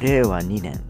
[0.00, 0.80] 令和2年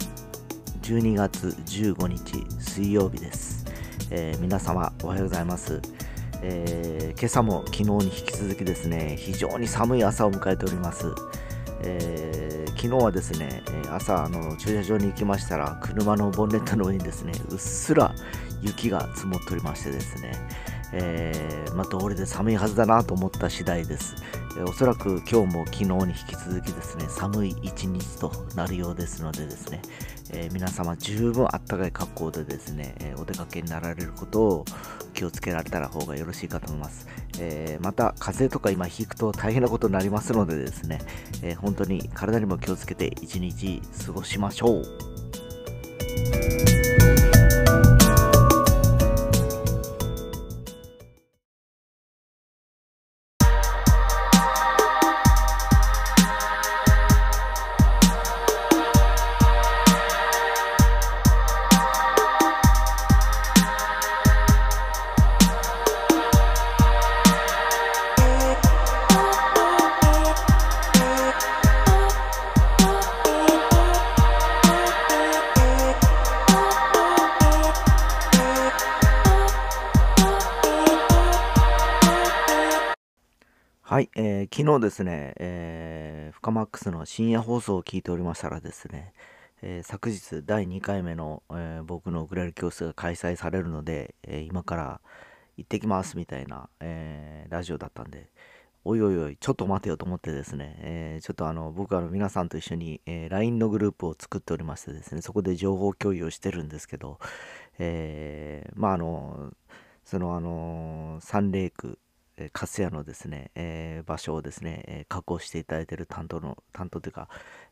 [0.82, 3.67] 12月15日水曜日です、
[4.08, 5.83] えー、皆様おはようございます、
[6.42, 11.12] えー、今朝も昨日に引き続きですね非常に寒い朝を迎えております、
[11.83, 18.15] えー、昨日はですね朝あの駐車場に行きましたら車のボンネットの上にですねうっすら
[18.62, 20.33] 雪が積もっておりましてですね、
[20.93, 24.17] えー、まあ、通りで寒いはずだなと思った次第です、
[24.57, 29.83] えー、おそらく今日も昨日に引き続きですね寒い一日となるようですのでですね、
[30.33, 34.65] えー、皆様十分あったかい格好でですね、えお出かけになられることを
[35.15, 37.07] 気をつけられたら方がよろしいかと思います、
[37.39, 41.01] えまた風邪とか今引くと大変なことになりますのでですね、
[41.43, 46.80] え本当に体にも気をつけて一日過ごしましょう。
[83.91, 89.12] はい、えー、昨日ですね、えー、フカマックスの深夜放送を聞いておりましたらですね、
[89.62, 95.00] えー、昨日第2回目の、えー、僕のウクレレ教室が開催されるので、え今から
[95.56, 98.30] 行ってきますみたいな、えラジオだったんで、
[98.84, 107.18] おいおいおい、ちょっと待てよと思ってですね、えちょっとあの僕は皆さんと一緒に、え LINE のグループを作っておりましてですね、そこで情報共有をしてるんですけど、
[107.80, 109.52] えまああの、
[110.05, 111.98] そのあの、サンレイク、
[112.41, 117.28] え粕谷のですね、えー、場所をですね、えー、確保していただいている担当の、担当というか、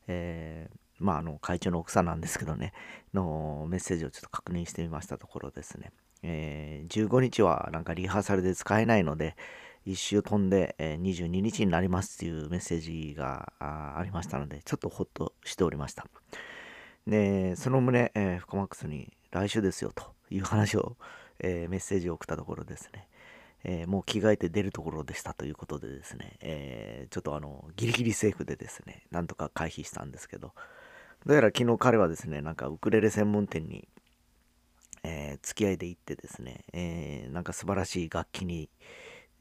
[0.06, 2.72] えー、まあ、あの、会長の奥さんなんですけどね、
[3.14, 5.92] のメッセージをちょっと確認してみましたところですね、
[6.22, 9.36] えー、15日はなんかリハーサルで使えないので、
[9.86, 16.06] 1周飛んで、えー、22日になりますっていうメッセージがありましたので、ちょっとほっとしておりました。
[17.06, 20.96] で、その旨、えー、フコマックスに来週ですよという話を、
[21.38, 23.08] え、メッセージを送ったところですね、
[23.70, 30.54] えー、もう着替えて出るところでしたということでですね、えー、ちょっとあの、ギリギリセーフでですね、なんとか回避したんですけど、
[31.26, 33.86] どうやら昨日彼はですね、なんかウクレレ専門店に、
[35.04, 38.70] えー、付き合いで行ってですね、えー、なんか素晴らしい楽器に、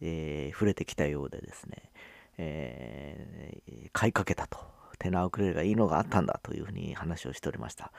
[0.01, 1.89] えー、触れてきたようでですね、
[2.37, 4.59] えー、買いかけたと。
[4.99, 7.91] テナーウクレレがいいのがあったんだというふうに話をしておりました。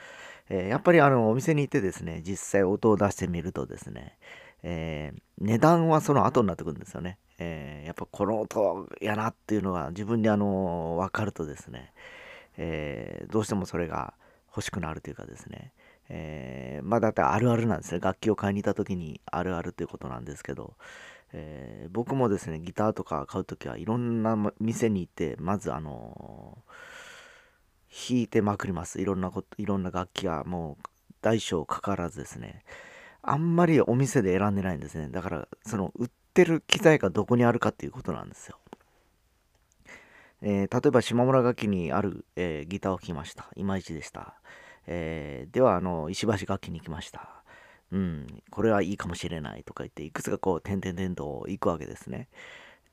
[0.49, 4.19] えー、やっぱりあのお店に行ってですね、実際音を出してみるとですね、
[4.63, 7.19] えー、値段はその後になってくるんですよね。
[7.39, 11.93] えー、やっぱこの音やなっていうのが自分にあの分かるとですね、
[12.57, 14.15] えー、どうしてもそれが
[14.49, 15.73] 欲しくなるというかですね、
[16.09, 18.01] えー、まあだってあるあるなんですね。
[18.01, 20.75] 楽器を買いに行った時にあるあるということなんですけど、
[21.33, 26.59] えー、僕もですねギターとか買う時はいろんな店に行ってまずあの
[27.91, 29.01] 弾いてまくります。
[29.01, 30.85] いろんなこといろんな楽器がもう
[31.23, 32.65] 大小かからずですね。
[33.23, 35.09] あんまりお店で選んでないんですね。
[35.11, 38.59] だから、その売ってる機材がどこにあるかっていうことなんですよ。
[40.41, 43.49] えー、例えば島村楽器にある、えー、ギターを弾きました。
[43.57, 44.35] いまいちでした。
[44.87, 47.43] えー、では、あの、石橋楽器に行きました。
[47.91, 52.29] うん、これはいいかもしれないとか言って、いくつかこう、点々点と行くわけですね。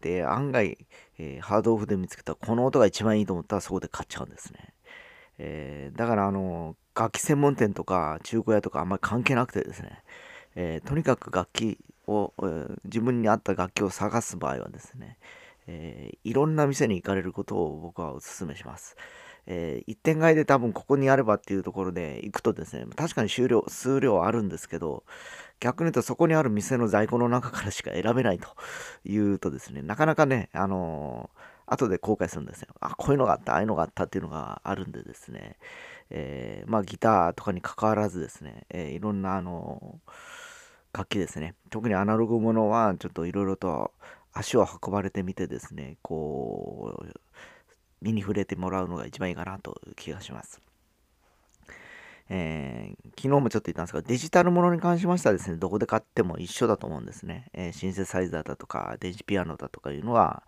[0.02, 0.78] で、案外、
[1.18, 4.74] えハードオフで見つけたこの音が一番いいと思ったらそこで買っちゃうんですね。
[5.38, 10.03] えだから、あの、楽器専門店とか中古屋とかあんまり関係なくてですね、
[10.56, 15.17] えー、とにかく楽器を、えー、自分に合った楽器を探す場合はですね、
[15.67, 18.95] えー、いろんな店に行かれることを僕はお勧めします。
[19.47, 25.03] えー、一点買いで多分ここにあればっていうところで行くとですね、確かに数量数量あるんですけど、
[25.59, 28.50] 逆に言うとそこにある店の在庫の中からしか選べないと
[29.03, 32.69] いうとですね、なかなかね、あのー、後で後悔するんですよ。
[32.79, 35.57] あ、こういうのがあった、ああいうのがあったっていうのがあるんでですね、
[36.09, 40.00] えー、まあギターとかに関わらずですね、えいろんなあの
[40.94, 41.56] 楽器ですね。
[41.69, 43.91] 特にアナログものはちょっといろいろと
[44.33, 47.06] 足を運ばれてみてですね、こう、
[48.01, 50.62] 身に触れてもらうのが一番いいかなという気がします。
[52.27, 57.47] えー、昨日もちょっと言ったんですが、デジタルものに関しましてはですね、どこで買っても一緒だと思うんですね。
[57.53, 60.44] えー、シンセサイザーだとか、電子ピアノだとかいうのは、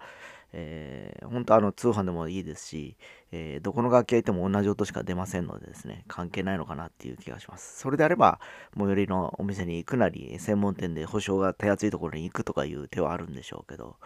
[0.53, 2.95] えー、本当あの通販でもいいですし、
[3.31, 7.79] えー、どこの楽器がいても同じ音しか出ませんのでですね、関係ないのかなっていう気がします。
[7.79, 8.39] それであれば、
[8.77, 13.97] 最寄りのお店に行くなり、専門店で保証が手厚いところに行くとかいう手はあるんでしょうけど、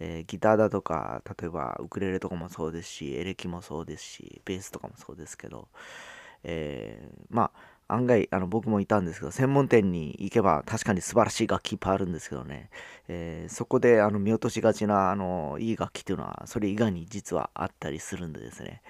[0.00, 5.68] えー、ギターだとか、例えばウクレレとかもそうですし、エレキもそうですし、ベースとかもそうですけど、
[6.44, 12.70] え、まあ、案外あの僕もいたんですけど専門店に行けば確かに素晴らしい楽器いっぱいあるんですけどね、
[13.08, 18.82] えー、そこであの見落としがちなあのいい楽器っていうのはそれ以外に実はあったりするんでですね、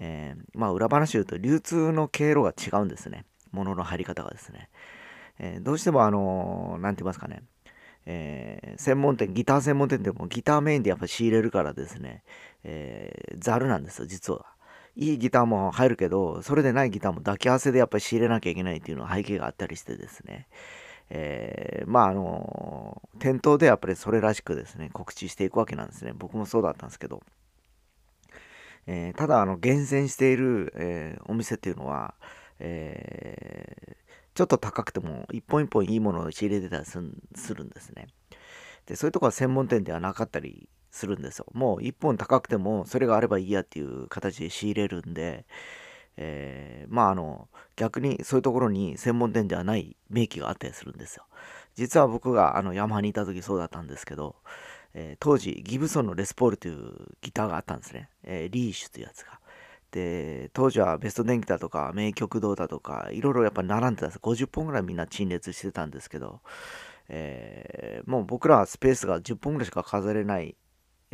[0.00, 3.24] えー、まあ裏話で言うと流通の経路が違うんですね。
[3.52, 4.68] 物の入り方がですね、
[5.38, 7.42] えー、どうしてもあの何て言いますかね。
[8.06, 12.22] えー、専門店、ギター専門店でもギターメインでやっぱ仕入れるからですね、
[12.62, 14.44] えー、ザルなんですよ、実は。
[14.96, 20.46] いいギターも入るけど、それでないギターも抱き合わせでやっぱり仕入れなきゃいけないっていうのは背景があったりしてですね、
[21.10, 26.12] えー、まああの、店頭でやっぱりそれらしくですね、告知していくわけなんですね。
[26.14, 27.22] 僕もそうだったんですけど、
[28.86, 32.14] えー、ただあの厳選している、えー、お店っていうのは、
[32.60, 33.96] え
[34.34, 36.98] ちょっと高くても一本一本いいものを仕入れてたりす
[37.54, 38.08] るんですね。
[38.86, 41.46] でそういうとこは専門店ではなかったりするんですよ。
[41.52, 45.44] もう1本高くてもそれがあればいいやっていう形で仕入れるんで、
[46.16, 51.24] えー、まああの逆にそういうところに専門店ではない名機があったりするんですよ。
[51.74, 54.36] 実は僕があのヤマハにいた時そうだったんですけど、
[54.94, 58.08] えー、当時ギブソンのレスポールというギターがあったんですね。
[58.22, 59.40] えー、リーシュというやつが。
[59.90, 66.40] で当時はベスト電機だとか名曲堂だとかいろいろやっぱ並んでたんです50本ぐらいみんな陳列してたんですけど、
[67.08, 70.56] えー、もう僕らはスペースが10本ぐらいしか飾れない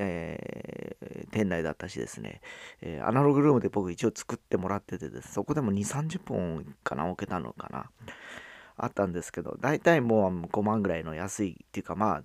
[0.03, 2.41] えー、店内だったしですね、
[2.81, 7.91] えー、アナログルームで僕一応作ってもらっててですそこでも2、30本かな、置けたのかな。
[8.83, 12.23] あったんですけど、大体もう5万ぐらいの安いっていうか、まあ、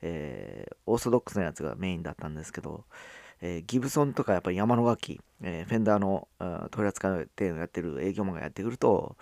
[0.00, 2.84] えー、オーソドックスなやつがメインだったんですけど、
[3.40, 6.28] えー、ギブソンとかやっぱり山の楽器、えー、フェンダーの
[6.70, 9.16] 取り扱い店をやってる営業マンがやってくると、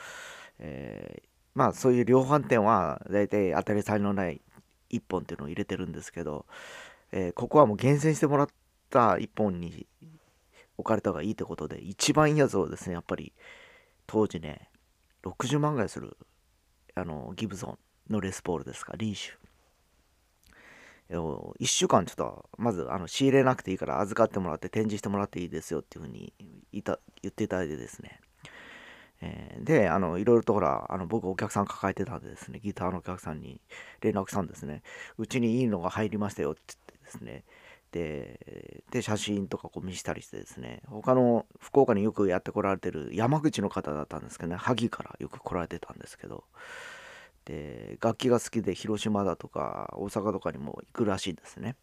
[0.59, 1.23] え
[1.55, 4.43] まあそういう量販店は大体当たり障りのない
[4.91, 6.47] 1本っていうのを入れてるんですけど、
[7.13, 8.49] えー、ここはもう厳選してもらっ
[8.91, 9.87] た1本に
[10.79, 13.33] 置かれた方がいいってことで、一番いいやつをですね、やっぱり
[14.07, 14.71] 当時ね、
[15.23, 16.17] 60万ぐらいする
[16.95, 17.79] あのギブソ
[18.11, 19.47] ンのレスポールですか、リーシュ。
[21.09, 26.33] 1週間ちょっとまずあの仕入れなくていいから預かってもらって展示してもらっていいですよっていうふうに
[26.73, 28.21] 言っていただいてですね、
[29.21, 32.59] えー、であのいろいろとほらあの僕お客さん抱えてたんでですね。
[32.59, 33.61] ギターのお客さんに
[34.01, 34.83] 連絡したんですね。
[35.17, 36.75] うちにいいのが入りましたよって
[37.17, 37.45] ですね。
[38.91, 40.83] で写真とかこう見したりしてですね。
[40.87, 44.57] 他の福岡によくやってこられてる山口の方だったんですけどね。
[44.57, 46.45] 萩からよく来られてたんですけど。
[47.47, 51.77] で楽器が好きで広島だとか大阪とかにも行くらしいんですね。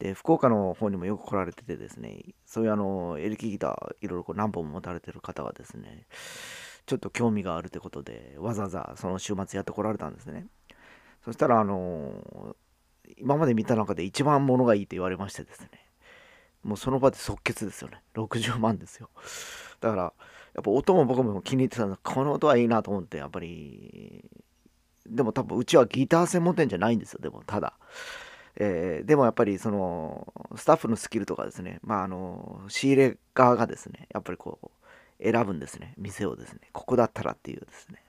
[0.00, 2.34] で福岡の方にもよく来られててですね。
[2.44, 6.06] そういうあのエレキギターいろいろこう何本も持たれてる方がですね。
[6.84, 10.46] ちょっと興味があるってことでわざわざその週末やってこられたんですね。
[11.24, 12.56] そしたらあの
[13.16, 15.68] 今まで見た中で一番物がいいと言われましてですね。
[16.62, 18.02] もうその場で即決ですよね。
[18.14, 19.10] 60万ですよ。
[19.80, 24.24] だからやっぱ音も僕も気に入ってたんでこの音はいいなと思ってやっぱり
[25.06, 27.20] でも多分うちはギター専門店じゃないんですよ。
[27.22, 27.74] でもただ、
[28.56, 31.78] えー、でもやっぱりそのスタッフのスキルとかですね。
[31.82, 35.94] まああの仕入れ側がですねやっぱりこう選ぶんですね。
[35.96, 36.60] 店をですね。
[36.72, 38.02] ここだったらっていうですね。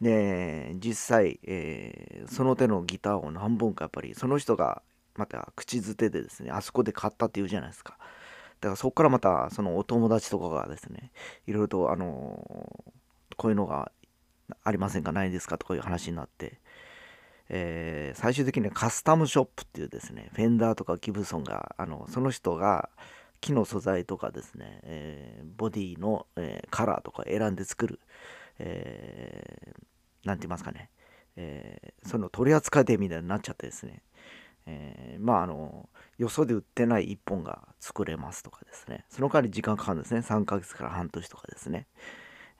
[0.00, 4.82] で実際、えー、その手のギターを何本かやっぱりその人が
[5.16, 7.96] また口づてでですねあそこで買ったっていうじゃないですか。
[8.60, 11.12] だからそこからまたそのお友達とかがですね
[11.46, 12.84] いろいろとあの
[13.36, 13.92] こういうのが
[14.64, 16.58] ありませんかないですかとかいう話になって、
[17.48, 22.88] えー、最終的にはカスタムショップっていうですねフェンダーとかギブソンがあのその人が
[23.40, 28.00] 木の素材とかですね、えー、ボディの、えー、カラーとか選んで作る、
[28.58, 30.90] えー、て言いますかね、
[31.36, 34.02] えー、その取り扱い店みたいになっちゃってですね、
[34.66, 39.04] えー、まああのよそで売ってない1本が作れますとかですね。
[39.08, 40.20] その代わり時間かかるんですね。
[40.20, 41.86] 3ヶ月から半年とかですね、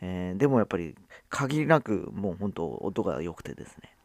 [0.00, 0.94] えー、でもやっぱり
[1.28, 3.96] 限りなくもう本当音が良くてですね。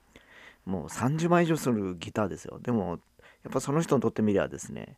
[0.65, 2.59] もう30万以上するギターですよ。
[2.59, 2.99] でも
[3.43, 4.97] やっぱその人にとってみりゃですね、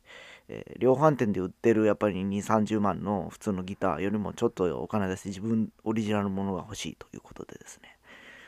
[0.49, 7.97] えー、量販店で売ってるやっぱり2、30万の普通のギターよりもちょっとお金出して自分オリジナルのものが欲しいということでですね、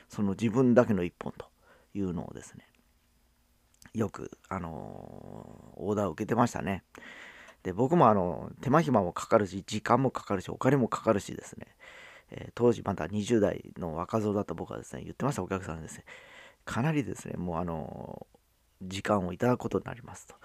[0.09, 1.47] その自分だけの1本と
[1.93, 2.67] いうのをですね、
[3.93, 6.83] よく、あのー、オーダーを受けてましたね。
[7.63, 11.67] で、僕もあの、手間暇もかかるし、時間もかかるし、お金もかかるしですね、
[12.29, 16.05] えー、当時まだ20代の若造だった僕はですね、言ってましたお客さんですね、
[16.65, 18.27] かなりですね、もうあの、
[18.81, 20.35] 時間をいただくことになりますと。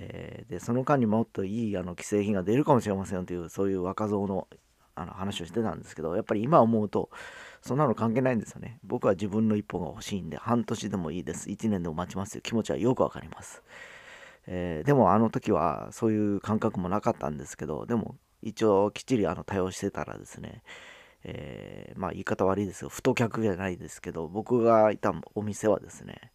[0.00, 4.46] えー、でその間にもっといいあの既製品が出るかもしれませんというそういう若造の
[4.94, 7.10] あの話をしてたんですけどやっぱり今思うと
[7.62, 8.78] そんなの関係ないんですよね。
[8.82, 11.50] 僕は自分の一歩が欲しいんで半年でもいいです。
[11.50, 13.62] 1年でも待ちますという気持ちはよくわかります、
[14.46, 20.62] えー、でもあの時はそういう感覚もなかったんですけどでも一応きっちりあの対応してたらですね
[21.24, 26.32] えー、まあ言い方悪いですよ太客じゃないですけど僕がいたお店はですね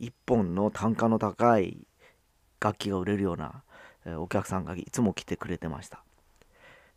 [0.00, 1.87] 1本の単価の高い
[2.60, 3.62] 楽器が売れるような、
[4.04, 6.02] え、お客さんがいつも来てくれてました。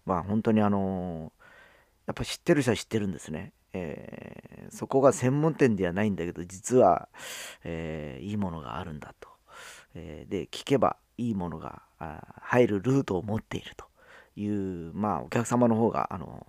[0.06, 1.32] まあ本当にあの、
[2.08, 7.08] やっぱ知ってる人は知ってるんですね、えー、そこが専門店ではないんだけど実は、
[7.64, 9.30] えいいものがあるんだと、
[9.96, 11.84] えで聞けばいいものが
[12.42, 13.86] 入るルートを持っていると
[14.36, 16.46] いうまあお客様の方があの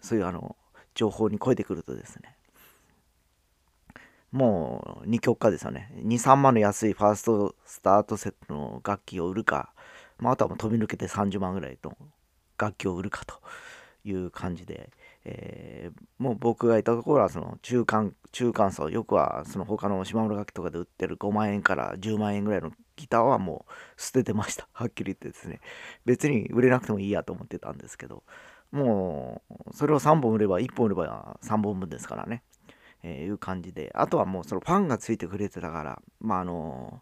[0.00, 0.56] そういうあの
[0.94, 2.36] 情報に超えてくるとですね
[4.32, 5.92] もう二極化ですよね。
[5.96, 9.72] 23万の安いファーストスタートセットの楽器を売るか、
[10.18, 11.96] まあ、あとはもう飛び抜けて30万ぐらいの
[12.58, 13.40] 楽器を売るかと
[14.04, 14.90] いう感じで、
[15.24, 24.68] えー、もう僕がいたところはその中間中間層よくはその他の島村楽器とかで売ってる5万円から10万円ぐらいのギターはもう捨ててました。
[24.72, 25.60] はっきり言ってですね。
[26.04, 28.22] 別に売れなくてもいいやと思ってたんですけど
[28.70, 32.42] もうそれを3本売れば1本売れば3本分ですからね、
[33.02, 37.00] えー、いう感じであとはもうそのファンがついてくれてたからまああの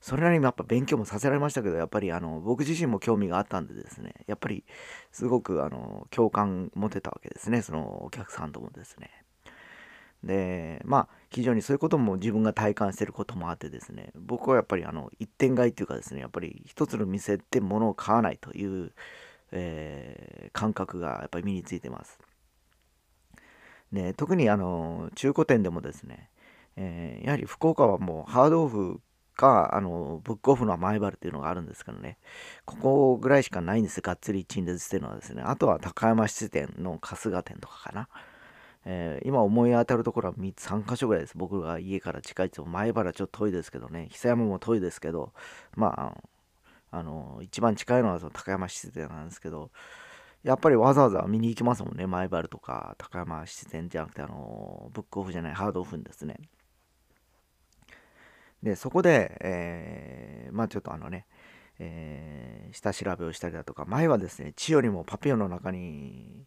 [0.00, 4.64] それなりにやっぱ勉強もさせられましたけどやっぱりあの僕自身も興味があったんでですねやっぱり
[5.10, 9.10] すごくあの共感持てたわけですねそのお客さんともですね
[10.22, 18.92] でまあ非常にそういうことも自分が体感してることもあってですね僕はやっぱりあの一点買いっていうかですねやっぱり一つの店で物を買わないという
[19.52, 22.18] えー、感覚がやっぱり身についてます。
[23.96, 26.28] で特にあの中古店でもですね、
[26.76, 29.00] えー、やはり福岡はもうハードオフ
[29.34, 32.18] かあのブックオフの前原っていうのがあるんですけどね
[32.64, 38.08] ここぐらいしかないんですがっつり陳列してるのはですねあとは高山質店の春日店とかかな、
[38.84, 41.34] えー、今思い当たるところは3つ3箇所ぐらいです。
[41.36, 45.32] 僕が家から近いと前原ちょっと遠いですけどね久山も遠いですけど
[45.74, 46.14] ま
[46.92, 49.70] ああの一番近いのはその高山質店なんですけど
[50.46, 56.36] やっぱりわざわざ見に行きますもんね前原とか高山質店じゃなくてあのブックオフじゃないハードオフですね
[58.62, 61.26] でそこで、えー、まあちょっとあのね、
[61.80, 66.44] えー、下調べをしたりだとか前はですね千代にもパピオンの中に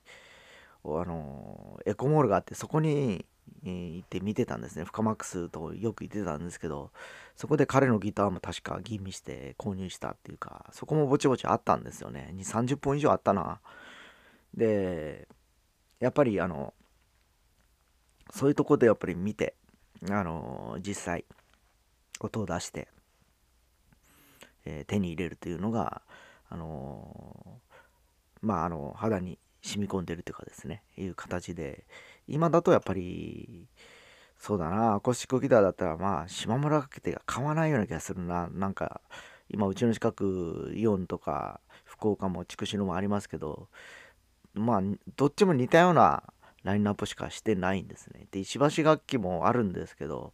[0.86, 3.26] あのエコモールがあってそこに
[3.64, 4.86] 行って見てたんですね。
[4.86, 6.92] フカマックスとよく行ってたんですけど、
[7.36, 12.34] そこで彼のギターも確か吟味して購入したっていうか、そこもぼちぼちあったんですよね。
[12.36, 13.60] 2、30本以上あったな。
[14.56, 15.28] で、
[16.00, 16.74] やっぱりあの、
[18.32, 19.56] そういうとこでやっぱり見て、
[20.10, 21.26] あの、実際、
[22.20, 22.88] 音を出して、
[24.66, 26.02] えー、手に入れるというのが、
[26.50, 27.60] あの
[28.42, 31.86] まあ、あの、肌に染み込んでるというかですね、いう形で、
[32.28, 33.68] 今だとやっぱり、
[34.38, 38.48] そうだな、アコースティックギターだったら、まあ、島村かけて買わないような気がするな。
[38.48, 39.02] なんか、
[39.50, 43.68] 今、うちの近く、イオンとか、福岡も筑紫野もありますけど、
[44.60, 44.82] まあ、
[45.16, 46.24] どっちも似たような
[46.64, 48.28] ラインナップしかしてないんですね。
[48.32, 50.34] で、石橋楽器もあるんですけど、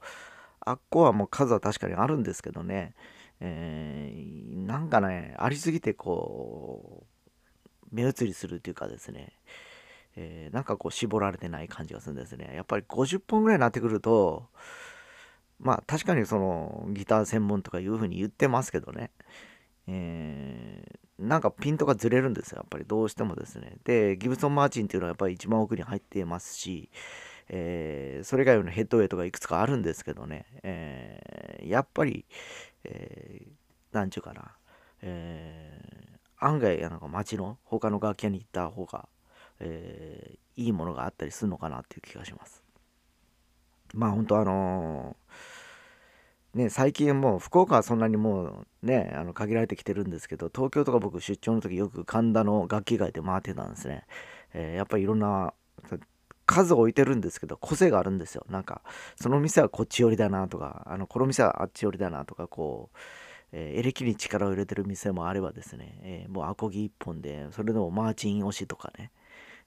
[0.60, 2.96] あっこはもう数は確かにあるんですけどね、
[3.40, 9.34] えー、なんかね、ありすぎてこう、目移りするというかですね、
[10.16, 12.54] えー、なんかこう絞られてない感じがするんですね。
[12.56, 14.48] やっぱり50本ぐらいになってくると、
[15.60, 19.12] まあ確かにそのギター専門とかいう風に言ってますけどね、
[19.88, 23.78] えー、なんかピントがずれるんですよ、やっぱりどうしてもですね。
[23.84, 26.90] で、ギブソン・マーチンっていうのはやっぱり一番奥に入っていますし、
[27.50, 32.26] えー、それ以外のヘッドウェイとかいくつかあるんですけどね、えー、やっぱり、
[32.84, 34.52] えー、なんちゅうかな、
[35.02, 35.80] え
[36.38, 39.08] 案外なんか街の他の楽器屋に行った方が、
[39.60, 42.64] えー、いいものがあったりするのかなっていう気がします。
[43.94, 45.34] まあ本当あのー、
[46.56, 54.06] ね、最近もう福岡はそんなにもうねあの限られてきてるんですけど東京とか僕出張の時よく神田の楽器街で回ってたんですね、
[54.54, 55.54] えー、やっぱりいろんな
[56.46, 58.82] 数置いてるんですけど個性があるんですよなんか
[59.20, 62.98] その店はこっち寄りだなとかあのこの店はあっち寄りだなとかこう
[63.58, 69.12] えー、エレキに力を入れてる店もあればですね、えー、もうアコギ1本で、それでもマーチン推しとかね、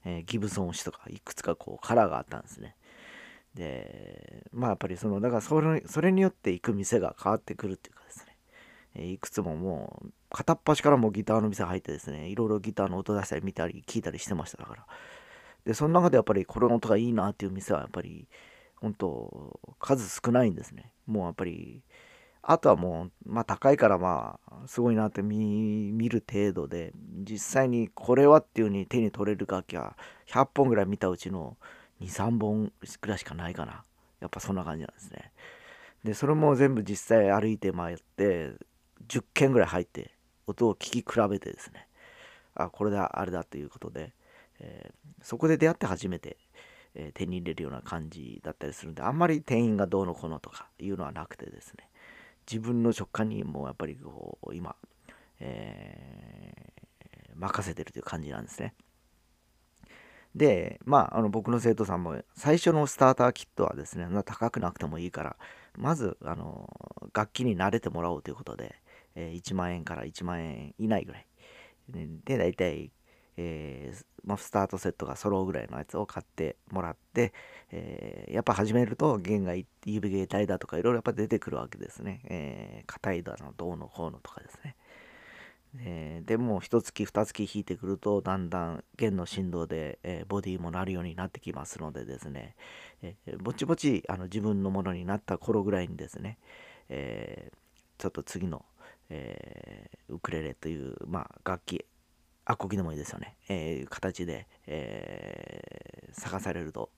[0.05, 2.75] え、ギブソン推しとか、いくつかこうカラーがあったんですね。
[3.55, 8.37] で、まあやっぱりその、だからそれそれによって行く店が変わってくるっていうかですね、
[8.95, 14.85] えいくつももう、片っ端からもギターの店入ってですね、いろいろギターの音出したり見たり聞いたりしてましただから。
[15.65, 18.27] で、その中でやっぱりこれの音がいいなっていう店はやっぱり、
[18.75, 20.93] 本当数少ないんですね。
[21.05, 21.83] もうやっぱり、
[22.41, 31.57] あとはもう、まあ高いからまあ、すごいなって見る程度で、実際にこれはっていう風に手に取れる楽器は100本ぐらい見たうちの
[32.01, 33.83] 2、3本ぐらいしかないかな。
[34.19, 35.31] やっぱそんな感じなんですね。
[36.03, 38.53] で、それも全部実際歩いて回って、
[39.07, 40.15] 10件ぐらい入って、
[40.47, 41.87] 音を聞き比べてですね、
[42.55, 44.13] あ、これだ、あれだということで、
[44.59, 46.37] えー、そこで出会って初めて、
[46.95, 51.89] えー、手に入れるような感じだったりするんで、あんまり店員がどうのこうのとかいうのはなくてですね、
[52.49, 54.75] 自分の直感にもやっぱりこう、今、
[55.39, 58.73] えー、任せてるという感じなんですね。
[60.35, 65.35] で、まあ、あの僕の生徒さんも最初のスターターキットはですね、高くなくてもいいから、
[65.77, 66.69] まずあの
[67.13, 68.75] 楽器に慣れてもらおうということで、
[69.15, 71.27] えー、1万円から1万円以内ぐらい。
[71.89, 72.91] で、大体、
[73.37, 77.33] えー、まあ、スタートセットが揃うぐらいのやつを買ってもらって、
[77.71, 79.53] えー、やっぱ始めると弦が
[79.85, 82.21] 指芸体だとかいろいろやっぱ出てくるわけですね。
[82.25, 84.75] えー、硬いだの、どうのこうのとかですね。
[85.77, 92.55] えー、でも一月二月弾いてくるとだんだん弦の振動で、えー、ボディも鳴るようになってきますのでですね、
[93.03, 96.39] えー、ぼちぼちあの自分のものになった頃ぐらいにですね、
[96.89, 97.51] え
[97.97, 98.65] ちょっと次の、
[99.09, 101.85] えウクレレという、まあ、楽器
[102.45, 106.89] アコギでもいいですよね、え形で、え探されると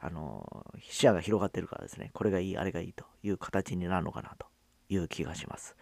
[0.00, 4.46] あの視野が広がってるからですねこれがいいあれがいいという形になるのかなと
[4.88, 5.76] いう気がします。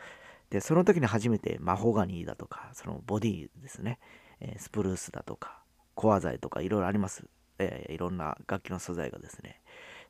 [0.51, 3.99] で、その時に初めてマホガニーだとか、そのボディですね、
[4.41, 5.63] え、スプルースだとか、
[5.95, 7.25] コア材とかいろいろあります。
[7.59, 9.61] えー、いろんな楽器の素材がですね、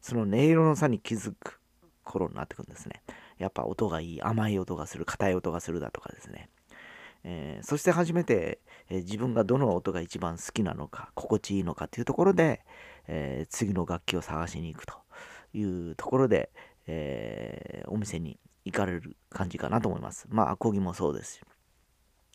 [0.01, 1.61] その音色の差に気づく
[2.05, 3.03] 頃になってくるんですね。
[3.39, 6.49] やっぱ音がいい、甘い音がする、硬い音がするだとかですね。
[7.23, 12.65] えー、そして初めて、えー、自分がどの音が一番好きなのか、心地いいのかというところで、
[13.09, 14.95] えー、次の楽器を探しに行くと
[15.53, 16.51] いうところで、
[16.87, 20.27] えお店に行かれる感じかなと思います。
[20.29, 21.41] まあ、アコギもそうですし。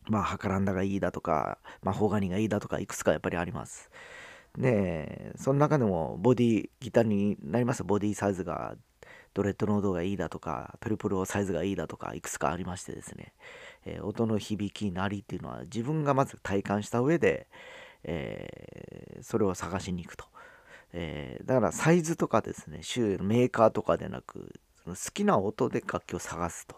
[0.07, 3.89] まあ、ハカランダがいいだとか、ま、ホガニがいいだとか、いくつかやっぱりあります。
[4.57, 8.75] で、その中でも、ボディ、ギターになりますボディサイズが、
[9.33, 13.33] ドレッドノードがいいだとか、トリプルオサイズがいいだとか、いくつかありましてですね、
[13.85, 17.47] えー、音の響き、鳴りっていうのは、自分がまず体感した上で、
[18.03, 20.25] えー、それを探しに行くと。
[20.93, 24.53] えー、だからサイズとかですね、周囲のメーカーとかでなく、
[24.85, 26.75] その好きな音で楽器を探すと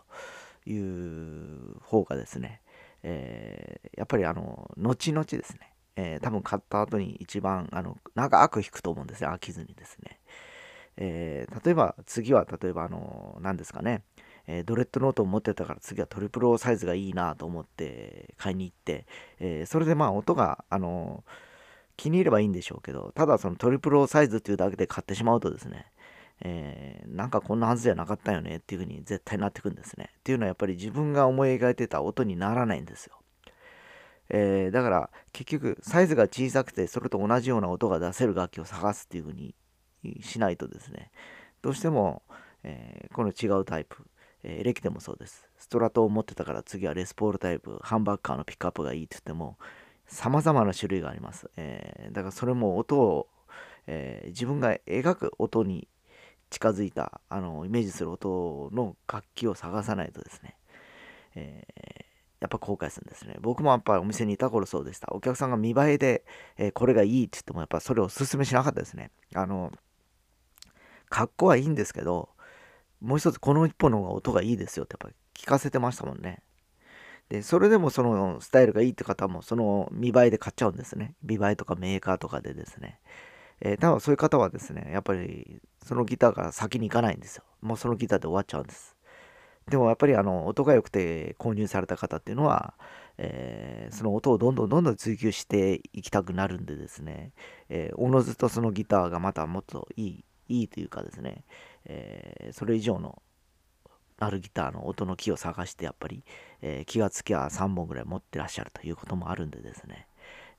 [0.69, 2.61] いう方がですね、
[3.03, 10.19] えー、やっぱりあの後々ですね、えー、多分買った後に一番あの長く弾くと思うんですね飽きずにですね、
[10.95, 14.03] えー、例えば次は例えばあの何ですかね、
[14.47, 19.05] えドレッドノートを持ってたから次はトリプルサイズがいいなと思って買いに行って、
[19.41, 21.25] えそれでまあ音があの
[21.97, 25.87] 気に入ればいいんでしょうけどただそのトリプルサイズっていうだけで買ってしまうとですね
[26.41, 30.11] えー、なんかこんなはずじゃなかったよねっていうふうに絶対なってくんですね。
[30.19, 33.17] っていうのはやっぱり自分が思い描いてた音にならないんですよ。
[34.29, 39.55] えー、だから結局サイズが小さくてそれと同じような音が出せる楽器を探すっていうふうに
[40.21, 41.11] しないとですね
[41.61, 42.23] どうしても、
[42.63, 44.05] えー、この違うタイプ、
[44.43, 49.57] えー、エレキでもそうですストラトを持ってたから次はレスポールタイプハンバッカーのピックアップがいいって言っても
[50.07, 53.27] 様々な種類があります、え、だからそれも音を、
[53.87, 55.89] え自分が描く音に
[56.49, 60.55] 近づいたあのイメージする音の楽器を探さないとですね、
[61.35, 62.05] えー、
[62.39, 63.35] やっぱ後悔するんですね。
[63.41, 65.07] 僕もやっぱりお店にいた頃そうでした。
[65.11, 66.23] お客さんが見栄えで、
[66.57, 69.11] えー、これがいいって言ってもやっぱそれをお勧めしなかったですね。
[69.33, 69.71] あの、
[71.09, 72.29] 格好はいいんですけど、
[73.01, 76.41] もう一つこの一本の方が音がいいですよってやっぱ聞かせてましたもんね。
[77.29, 81.15] で、それでもそのスタイルがいいって方もその見栄えで買っちゃうんですね。
[81.21, 82.99] 見栄えとかメーカーとかでですね。
[83.61, 87.43] えー、多分そういう方はですね、やっぱりそのギターが先に行かないんですよ。
[87.61, 88.95] もうそのギターで終わっちゃうんです。
[89.69, 92.73] でもやっぱりあの音が良くて購入された方っていうのは、
[93.17, 97.33] えー、その音をどんどんどんどん追求していきたくなるんでですね、
[97.69, 101.43] えー、おのずとそのギターがまたもっといい、いいというかですね、
[101.85, 103.21] えー、それ以上の
[104.19, 106.23] あるギターの音の木を探してやっぱり、
[106.61, 110.07] え、気がつきゃ3本ぐらい持ってらっしゃるということもあるんでですね、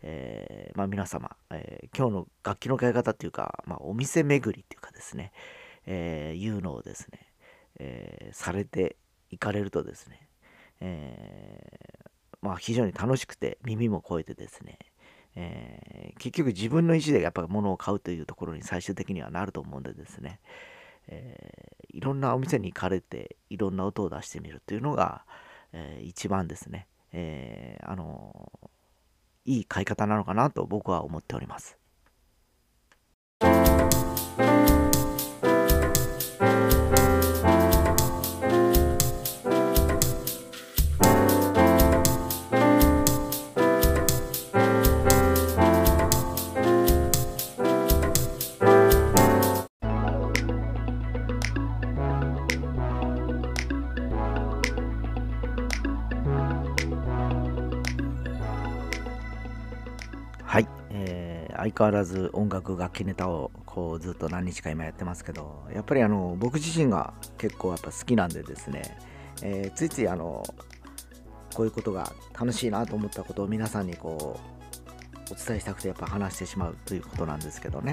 [0.03, 5.33] えー、まあ、皆様、えー、今日の楽器の買い方っていうか、まあ、お店巡りっていうかですね、
[5.87, 7.33] えー、いうのをですね、
[7.81, 8.97] えされて
[9.31, 10.29] いかれるとですね、
[10.81, 11.61] え
[12.43, 14.79] まあ、非常に楽しくて耳も超えてですね、
[15.35, 20.41] え結局自分の意思でやっぱり物を買うというところに最終的にはなると思うんでですね、
[21.09, 25.25] えいろんなお店に行かれていろんな音を出してみるというのが、
[25.73, 28.38] え一番ですね、えあの
[29.49, 31.78] いい買い方なのかなと僕は思っております。
[61.79, 68.99] 変わらず音楽楽器ネタをこうずっと何日か今やってますけどやっぱりあの僕自身が結構やっぱ好きなんでですね、
[69.43, 70.43] えー、ついついあの
[71.55, 74.41] こういうことが楽しいなと思ったことを皆さんにこ
[75.31, 77.93] うお伝えしたくてやっぱ話してしまうということなんですけどね、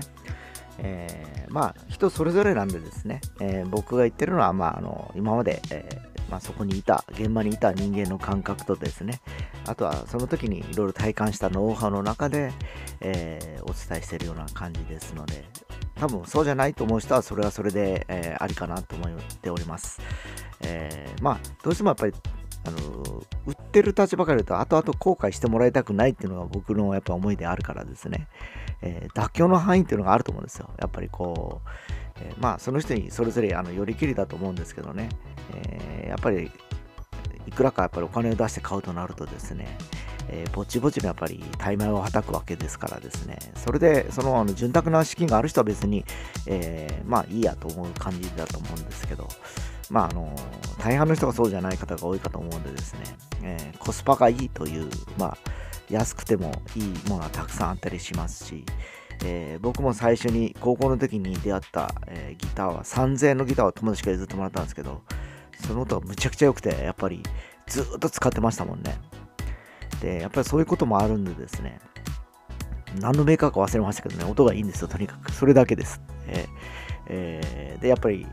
[0.80, 9.22] えー、まあ人それぞれなんでですね、えー、僕が言ってるのは、まあ、あの今まで、えー、まあ、そこにいた現場にいた人間の感覚とですね
[9.68, 12.52] あとはその時にいろいろ体感したノウハウの中で、
[13.02, 15.46] えお伝えしているような感じですので
[15.96, 19.10] 多分そうじゃないと思う人はそれはそれで、えありかなと思っ
[19.42, 20.00] ております、
[20.62, 22.14] えまあどうしてもやっぱり
[22.66, 28.28] あの売ってる立場から言うと後々後悔してもらいたくないっていうのが僕のやっぱ思いであるからですね、
[28.82, 30.70] えー、妥協の範囲っていうのがあると思うんですよ。
[30.80, 31.70] やっぱりこう、
[32.22, 35.10] えー、まあその人にそれぞれあの寄り切りだと思うんですけどね、
[35.54, 36.52] えー、やっぱり
[37.56, 39.78] くらかやっぱりお金を出して買うとなるとですね、
[40.28, 46.06] えー、ぼちぼちのやっぱり大枚をはたくわけですからですね、それでそのあの潤沢な資金がある人は別に、
[46.46, 49.28] えー、まあいいやと思う感じだと思うんですけど、
[49.90, 50.36] まああの
[50.80, 53.00] 大半の人がそうじゃない方が多いかと思うんでですね、
[53.44, 55.38] えー、コスパがいいという、まあ、
[55.90, 58.66] 安くてもいいものはたくさんあったりしますし、
[59.24, 65.02] えー、僕も最初に高校の時に出会った、えー、ギターは3000円のギターを友達から譲ってもらったんですけど
[65.68, 67.24] その音がむちゃくちゃ良くてやっぱり
[67.68, 68.98] ずっと使ってましたもんね
[70.02, 71.80] でやっぱりそういうこともあるんでですね
[73.00, 76.46] 何のメーカーか忘れましたけどね音がいいんですよとにかくそれだけです、え
[77.08, 78.26] え、でやっぱり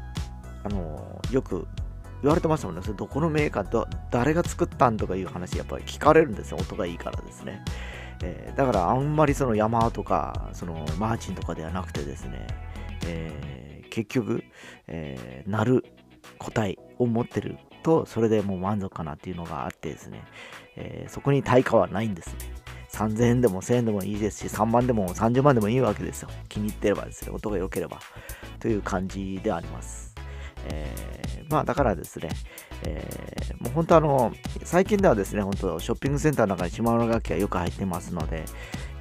[0.64, 1.66] あのよく
[2.22, 2.82] 言われてましたもんね。
[2.82, 6.58] それどこのメーカーと誰が作ったんとかいう話やっぱり聞かれるんですよ。
[6.58, 7.64] 音がいいからですね。
[8.22, 12.46] えー、だからあんまりそのヤマハとかそのマーチンとかではなくてですね、
[13.06, 14.44] えー、結局、
[14.86, 15.84] えー、鳴る
[16.42, 20.24] 個体を持ってるとそれでもう満足かなっていうのがあってですね、
[20.76, 22.62] えそこに対価はないんですね。
[22.92, 26.28] 3000円でも1000円でもいいですし、3万でも30万でもいいわけですよ。
[26.48, 28.00] 気に入ってればですね、音が良ければ。
[28.60, 30.14] という感じであります。
[30.66, 32.28] えー、まあだからですね、
[32.84, 38.44] えー、もう本当あの、最近ではですね、本当ショッピングセンターの中に島村楽器がよく入ってますので、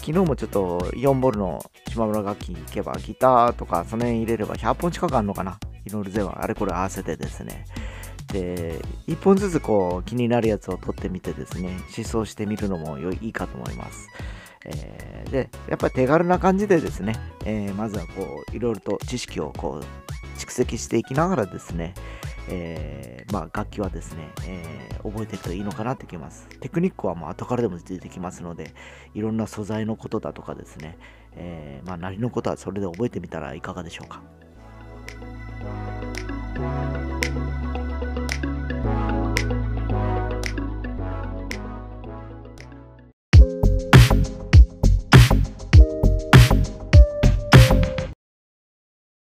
[0.02, 5.60] 昨日もちょっと4ボルの島村楽器行けば、ギターとかその辺入れれば100本近くあるのかな。
[5.86, 7.66] いろいろ全部あれこれ合わせてですね。
[8.34, 14.10] で、1本ずつこう気になるやつを取ってみてですね、思想してみるのもいいかと思います。
[14.66, 21.94] えー、で、やっぱり手軽な感じでですね、えー、まずはこう、いろいろと知識をこう、蓄積していきながらですね、
[22.50, 26.48] えー、まあ、楽器はですね、えー、覚えていくといいのかなってきます。
[26.60, 28.74] テクニックはもう後からでも出てきますので、
[29.14, 30.98] いろんな素材のことだとかですね、
[31.34, 34.22] えー、まあ、何のことはそれで覚えてみたらいかがでしょうか。